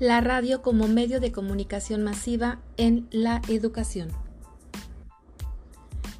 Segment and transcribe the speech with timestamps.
[0.00, 4.08] La radio como medio de comunicación masiva en la educación.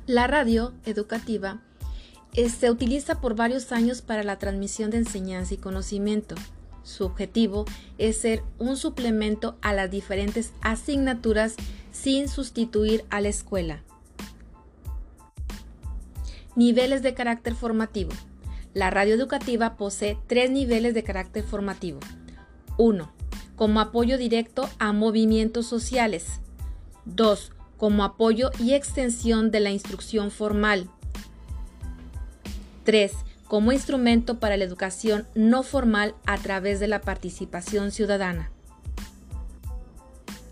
[0.06, 1.62] La radio educativa
[2.34, 6.34] eh, se utiliza por varios años para la transmisión de enseñanza y conocimiento.
[6.82, 7.64] Su objetivo
[7.96, 11.54] es ser un suplemento a las diferentes asignaturas
[11.90, 13.82] sin sustituir a la escuela.
[16.54, 18.10] Niveles de carácter formativo.
[18.74, 22.00] La radio educativa posee tres niveles de carácter formativo.
[22.76, 23.19] 1
[23.60, 26.40] como apoyo directo a movimientos sociales.
[27.04, 27.52] 2.
[27.76, 30.88] Como apoyo y extensión de la instrucción formal.
[32.84, 33.12] 3.
[33.46, 38.50] Como instrumento para la educación no formal a través de la participación ciudadana.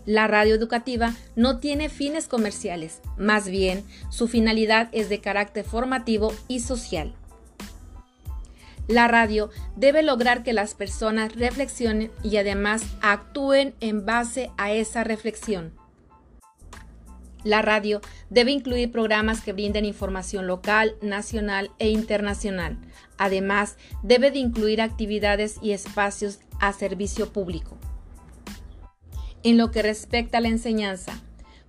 [0.05, 6.31] La radio educativa no tiene fines comerciales, más bien su finalidad es de carácter formativo
[6.47, 7.15] y social.
[8.89, 15.03] La radio debe lograr que las personas reflexionen y además actúen en base a esa
[15.03, 15.75] reflexión.
[17.43, 22.79] La radio debe incluir programas que brinden información local, nacional e internacional.
[23.19, 27.77] Además, debe de incluir actividades y espacios a servicio público.
[29.43, 31.21] En lo que respecta a la enseñanza,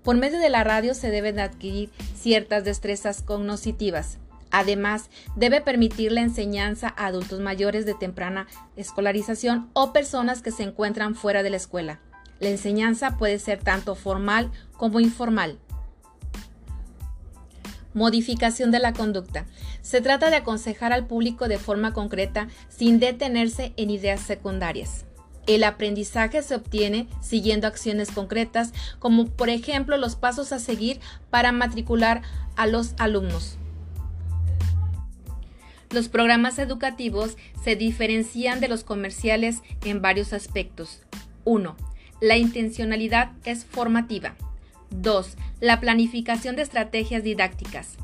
[0.02, 4.16] por medio de la radio se deben adquirir ciertas destrezas cognitivas,
[4.50, 10.64] Además, debe permitir la enseñanza a adultos mayores de temprana escolarización o personas que se
[10.64, 12.00] encuentran fuera de la escuela.
[12.40, 15.58] La enseñanza puede ser tanto formal como informal.
[17.92, 19.46] Modificación de la conducta.
[19.82, 25.04] Se trata de aconsejar al público de forma concreta sin detenerse en ideas secundarias.
[25.46, 31.50] El aprendizaje se obtiene siguiendo acciones concretas como por ejemplo los pasos a seguir para
[31.50, 32.22] matricular
[32.56, 33.59] a los alumnos.
[35.92, 41.02] Los programas educativos se diferencian de los comerciales en varios aspectos.
[41.44, 41.76] 1.
[42.20, 44.36] La intencionalidad es formativa.
[44.90, 45.36] 2.
[45.58, 47.96] La planificación de estrategias didácticas.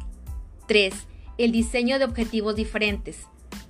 [0.67, 0.95] 3.
[1.39, 3.29] El diseño de objetivos diferentes.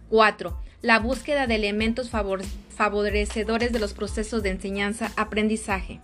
[0.08, 0.58] 4.
[0.80, 6.00] La búsqueda de elementos favorecedores de los procesos de enseñanza-aprendizaje.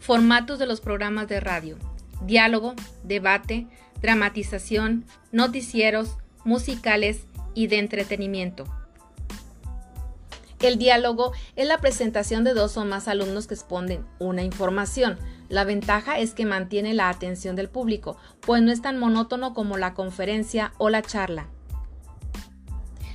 [0.00, 1.78] Formatos de los programas de radio.
[2.26, 2.74] Diálogo,
[3.04, 3.66] debate,
[4.02, 8.64] dramatización, noticieros, musicales y de entretenimiento.
[10.60, 15.16] El diálogo es la presentación de dos o más alumnos que exponen una información.
[15.48, 19.76] La ventaja es que mantiene la atención del público, pues no es tan monótono como
[19.76, 21.46] la conferencia o la charla.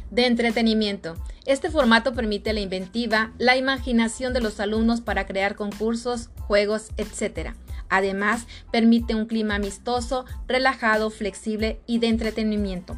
[0.10, 1.16] De entretenimiento.
[1.46, 7.56] Este formato permite la inventiva, la imaginación de los alumnos para crear concursos, juegos, etc.
[7.90, 12.96] Además, permite un clima amistoso, relajado, flexible y de entretenimiento.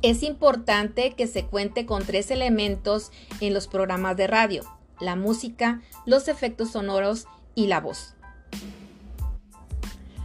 [0.00, 3.10] Es importante que se cuente con tres elementos
[3.40, 4.62] en los programas de radio,
[5.00, 7.26] la música, los efectos sonoros
[7.56, 8.14] y la voz.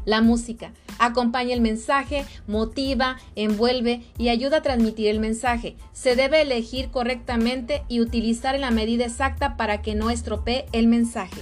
[0.06, 5.76] La música acompaña el mensaje, motiva, envuelve y ayuda a transmitir el mensaje.
[5.92, 10.88] Se debe elegir correctamente y utilizar en la medida exacta para que no estropee el
[10.88, 11.42] mensaje.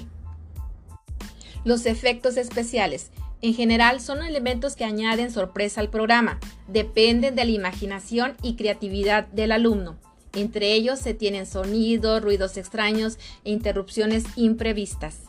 [1.66, 7.52] Los efectos especiales en general son elementos que añaden sorpresa al programa, dependen de la
[7.52, 9.98] imaginación y creatividad del alumno.
[10.34, 15.24] Entre ellos se tienen sonidos, ruidos extraños e interrupciones imprevistas.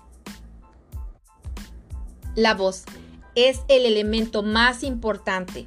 [2.36, 2.84] La voz
[3.34, 5.66] es el elemento más importante,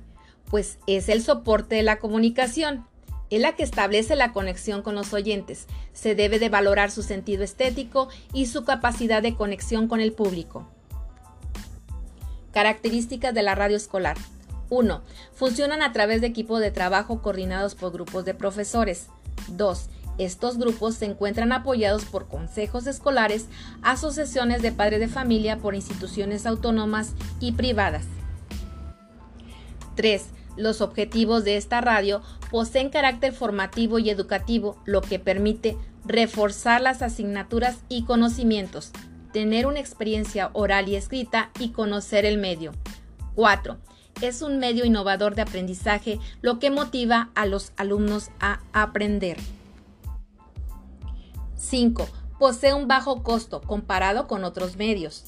[0.50, 2.86] pues es el soporte de la comunicación.
[3.32, 5.66] Es la que establece la conexión con los oyentes.
[5.94, 10.70] Se debe de valorar su sentido estético y su capacidad de conexión con el público.
[12.56, 14.16] Características de la radio escolar.
[14.70, 15.02] 1.
[15.34, 19.08] Funcionan a través de equipos de trabajo coordinados por grupos de profesores.
[19.50, 19.90] 2.
[20.20, 23.48] Estos grupos se encuentran apoyados por consejos escolares,
[23.82, 27.12] asociaciones de padres de familia, por instituciones autónomas
[27.42, 28.06] y privadas.
[29.96, 30.24] 3.
[30.56, 32.22] Los objetivos de esta radio
[32.52, 35.76] poseen carácter formativo y educativo, lo que permite
[36.06, 38.94] reforzar las asignaturas y conocimientos,
[39.36, 42.72] tener una experiencia oral y escrita y conocer el medio.
[43.36, 43.76] 4.
[44.22, 49.36] Es un medio innovador de aprendizaje, lo que motiva a los alumnos a aprender.
[51.58, 52.08] 5.
[52.40, 55.26] Posee un bajo costo comparado con otros medios.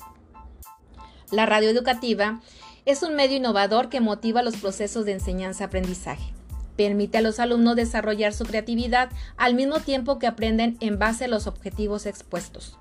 [1.29, 2.39] La radio educativa
[2.85, 6.31] es un medio innovador que motiva los procesos de enseñanza-aprendizaje.
[6.77, 11.27] Permite a los alumnos desarrollar su creatividad al mismo tiempo que aprenden en base a
[11.27, 12.77] los objetivos expuestos.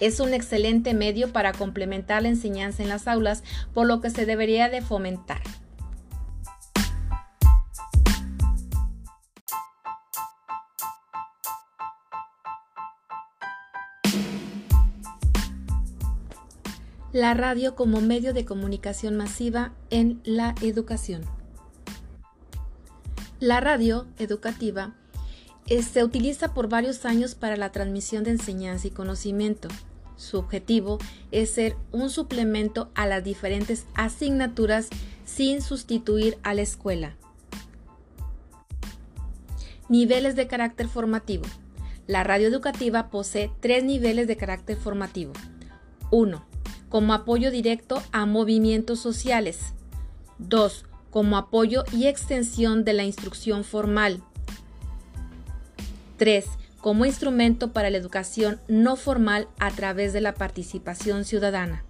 [0.00, 3.42] Es un excelente medio para complementar la enseñanza en las aulas,
[3.72, 5.40] por lo que se debería de fomentar.
[17.12, 21.22] La radio como medio de comunicación masiva en la educación.
[23.38, 24.94] La radio educativa
[25.66, 29.68] se utiliza por varios años para la transmisión de enseñanza y conocimiento.
[30.16, 30.98] Su objetivo
[31.32, 34.88] es ser un suplemento a las diferentes asignaturas
[35.24, 37.16] sin sustituir a la escuela.
[39.88, 41.44] Niveles de carácter formativo.
[42.06, 45.32] La radio educativa posee tres niveles de carácter formativo.
[46.10, 46.54] 1
[46.94, 49.74] como apoyo directo a movimientos sociales.
[50.38, 50.84] 2.
[51.10, 54.22] Como apoyo y extensión de la instrucción formal.
[56.24, 56.46] 3.
[56.80, 61.84] Como instrumento para la educación no formal a través de la participación ciudadana.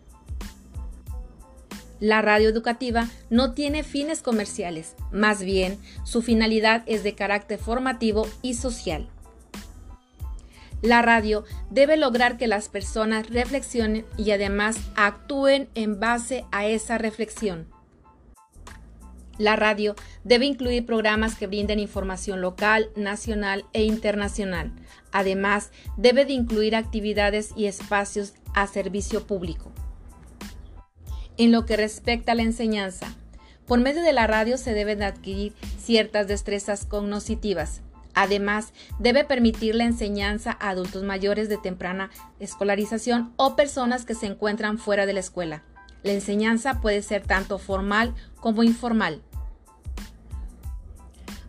[2.01, 8.27] La radio educativa no tiene fines comerciales, más bien su finalidad es de carácter formativo
[8.43, 9.09] y social.
[10.83, 16.99] La radio debe lograr que las personas reflexionen y además actúen en base a esa
[16.99, 17.69] reflexión.
[19.39, 24.73] La radio debe incluir programas que brinden información local, nacional e internacional.
[25.13, 29.73] Además, debe de incluir actividades y espacios a servicio público.
[31.37, 33.15] En lo que respecta a la enseñanza,
[33.67, 37.83] por medio de la radio se deben adquirir ciertas destrezas cognitivas,
[38.15, 44.27] Además, debe permitir la enseñanza a adultos mayores de temprana escolarización o personas que se
[44.27, 45.65] encuentran fuera de la escuela.
[46.05, 49.23] La enseñanza puede ser tanto formal como informal.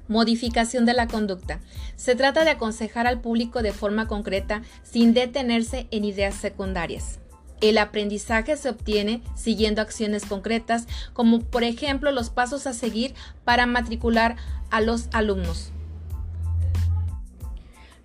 [0.08, 1.60] Modificación de la conducta.
[1.98, 7.20] Se trata de aconsejar al público de forma concreta sin detenerse en ideas secundarias.
[7.60, 13.14] El aprendizaje se obtiene siguiendo acciones concretas, como por ejemplo los pasos a seguir
[13.44, 14.38] para matricular
[14.70, 15.72] a los alumnos.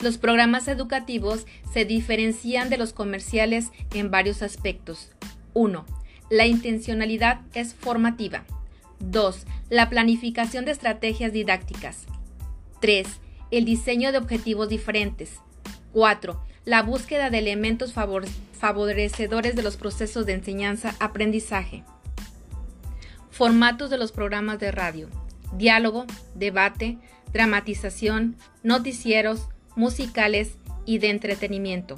[0.00, 5.10] Los programas educativos se diferencian de los comerciales en varios aspectos.
[5.52, 5.99] 1.
[6.30, 8.44] La intencionalidad es formativa.
[9.00, 9.46] 2.
[9.68, 12.06] La planificación de estrategias didácticas.
[12.80, 13.08] 3.
[13.50, 15.40] El diseño de objetivos diferentes.
[15.92, 16.40] 4.
[16.64, 21.82] La búsqueda de elementos favorecedores de los procesos de enseñanza-aprendizaje.
[23.32, 25.08] Formatos de los programas de radio.
[25.54, 26.06] Diálogo,
[26.36, 26.98] debate,
[27.32, 30.52] dramatización, noticieros, musicales
[30.86, 31.96] y de entretenimiento.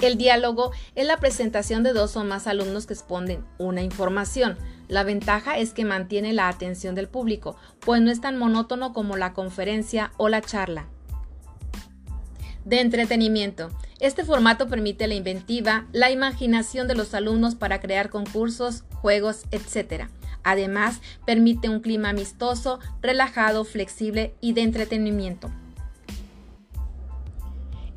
[0.00, 4.56] El diálogo es la presentación de dos o más alumnos que exponen una información.
[4.86, 9.16] La ventaja es que mantiene la atención del público, pues no es tan monótono como
[9.16, 10.86] la conferencia o la charla.
[12.64, 13.70] De entretenimiento.
[13.98, 20.04] Este formato permite la inventiva, la imaginación de los alumnos para crear concursos, juegos, etc.
[20.44, 25.50] Además, permite un clima amistoso, relajado, flexible y de entretenimiento.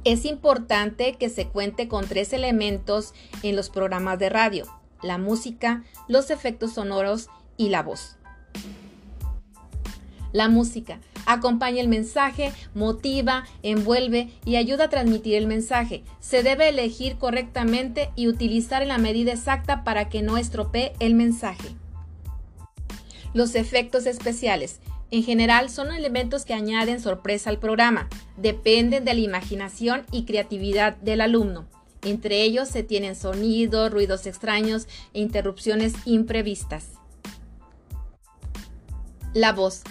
[0.04, 3.14] Es importante que se cuente con tres elementos
[3.44, 4.66] en los programas de radio,
[5.04, 8.18] la música, los efectos sonoros y la voz.
[10.32, 16.04] La música acompaña el mensaje, motiva, envuelve y ayuda a transmitir el mensaje.
[16.20, 21.14] Se debe elegir correctamente y utilizar en la medida exacta para que no estropee el
[21.14, 21.70] mensaje.
[23.36, 24.80] Los efectos especiales
[25.12, 30.96] en general son elementos que añaden sorpresa al programa, dependen de la imaginación y creatividad
[30.98, 31.68] del alumno.
[32.02, 36.94] Entre ellos se tienen sonidos, ruidos extraños e interrupciones imprevistas.
[39.34, 39.84] La voz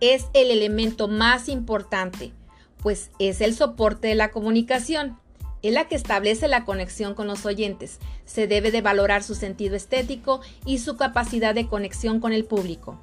[0.00, 2.32] es el elemento más importante,
[2.80, 5.18] pues es el soporte de la comunicación.
[5.60, 7.98] Es la que establece la conexión con los oyentes.
[8.24, 13.02] Se debe de valorar su sentido estético y su capacidad de conexión con el público.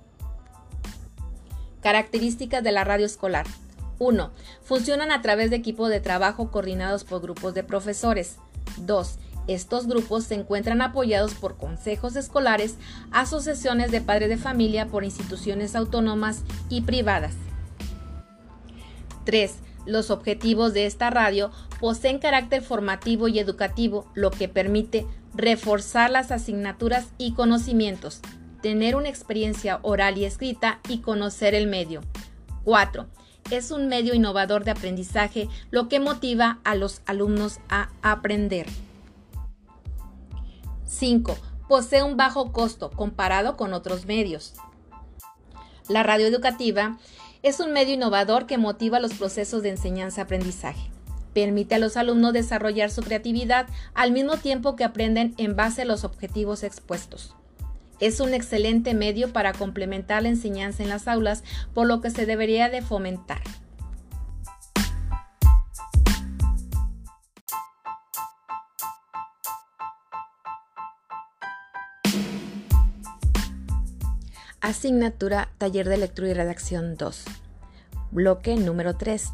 [1.85, 3.45] Características de la radio escolar.
[3.99, 4.31] 1.
[4.63, 8.37] Funcionan a través de equipos de trabajo coordinados por grupos de profesores.
[8.77, 9.19] 2.
[9.47, 12.77] Estos grupos se encuentran apoyados por consejos escolares,
[13.11, 17.35] asociaciones de padres de familia, por instituciones autónomas y privadas.
[19.25, 19.53] 3.
[19.85, 26.31] Los objetivos de esta radio poseen carácter formativo y educativo, lo que permite reforzar las
[26.31, 28.21] asignaturas y conocimientos,
[28.65, 32.01] tener una experiencia oral y escrita y conocer el medio.
[32.63, 33.05] 4.
[33.51, 38.65] Es un medio innovador de aprendizaje, lo que motiva a los alumnos a aprender.
[40.84, 41.38] 5.
[41.67, 44.55] Posee un bajo costo comparado con otros medios.
[45.88, 46.98] La radio educativa
[47.43, 50.89] es un medio innovador que motiva los procesos de enseñanza-aprendizaje.
[51.36, 55.86] Permite a los alumnos desarrollar su creatividad al mismo tiempo que aprenden en base a
[55.86, 57.36] los objetivos expuestos.
[57.99, 62.25] Es un excelente medio para complementar la enseñanza en las aulas, por lo que se
[62.25, 63.41] debería de fomentar.
[74.65, 77.25] Asignatura Taller de Lectura y Redacción 2.
[78.11, 79.31] Bloque número 3.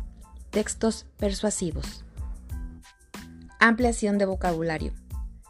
[0.49, 2.03] Textos persuasivos.
[3.57, 4.93] Ampliación de vocabulario.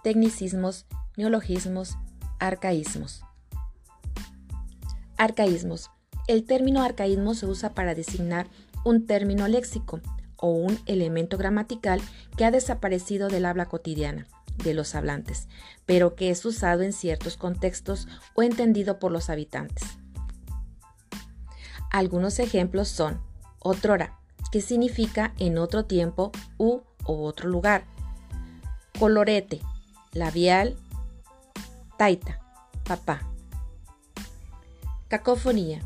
[0.04, 0.86] Tecnicismos,
[1.18, 1.98] neologismos,
[2.42, 3.24] arcaísmos.
[5.18, 5.92] Arcaísmos.
[6.28, 8.48] El término arcaísmo se usa para designar
[8.84, 10.02] un término léxico
[10.38, 12.02] o un elemento gramatical
[12.36, 14.28] que ha desaparecido del habla cotidiana
[14.64, 15.48] de los hablantes,
[15.86, 19.84] pero que es usado en ciertos contextos o entendido por los habitantes.
[21.92, 23.22] Algunos ejemplos son
[23.60, 24.20] otrora,
[24.52, 27.86] que significa en otro tiempo u otro lugar.
[28.98, 29.62] Colorete,
[30.14, 30.76] labial,
[32.02, 32.40] taita,
[32.84, 33.22] papá.
[35.08, 35.84] Cacofonía.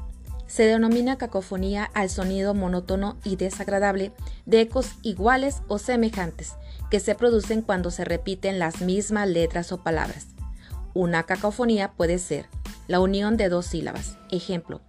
[0.47, 4.13] Se denomina cacofonía al sonido monótono y desagradable
[4.45, 6.53] de ecos iguales o semejantes
[6.89, 10.27] que se producen cuando se repiten las mismas letras o palabras.
[10.93, 12.45] Una cacofonía puede ser
[12.87, 14.17] la unión de dos sílabas.
[14.31, 14.79] Ejemplo,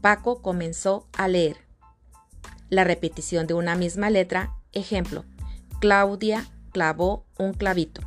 [0.00, 1.58] Paco comenzó a leer.
[2.70, 4.54] La repetición de una misma letra.
[4.72, 5.26] Ejemplo,
[5.80, 8.00] Claudia clavó un clavito.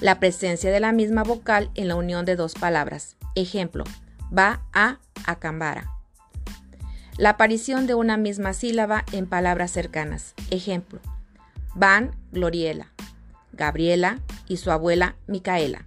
[0.00, 3.16] La presencia de la misma vocal en la unión de dos palabras.
[3.34, 3.84] Ejemplo,
[4.36, 5.90] va a acambara.
[7.18, 10.34] La aparición de una misma sílaba en palabras cercanas.
[10.50, 11.00] Ejemplo,
[11.74, 12.92] van Gloriela,
[13.52, 15.86] Gabriela y su abuela Micaela.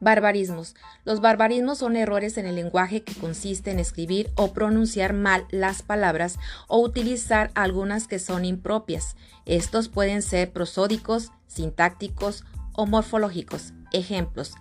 [0.00, 0.74] Barbarismos.
[1.04, 5.82] Los barbarismos son errores en el lenguaje que consiste en escribir o pronunciar mal las
[5.82, 6.38] palabras
[6.68, 9.16] o utilizar algunas que son impropias.
[9.44, 13.72] Estos pueden ser prosódicos, sintácticos o morfológicos.
[13.92, 14.54] Ejemplos.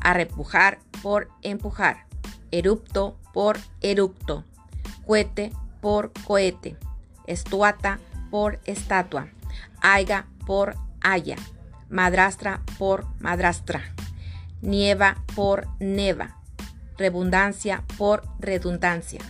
[0.00, 2.06] Arrepujar por empujar.
[2.50, 4.44] Erupto por eructo.
[5.06, 6.76] Cohete por cohete.
[7.26, 7.98] Estuata
[8.30, 9.28] por estatua,
[9.80, 11.36] aiga por haya,
[11.88, 13.94] madrastra por madrastra,
[14.62, 16.40] nieva por neva,
[16.96, 19.20] redundancia por redundancia.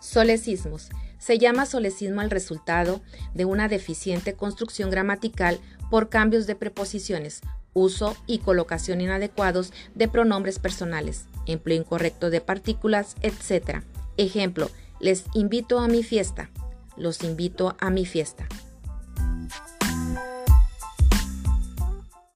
[0.00, 0.90] Solecismos.
[1.18, 3.00] Se llama solecismo al resultado
[3.32, 7.42] de una deficiente construcción gramatical por cambios de preposiciones,
[7.74, 13.82] uso y colocación inadecuados de pronombres personales, empleo incorrecto de partículas, etc.
[14.16, 16.50] Ejemplo, les invito a mi fiesta
[16.96, 18.46] los invito a mi fiesta.